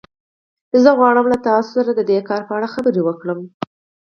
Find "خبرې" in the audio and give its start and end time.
2.75-3.01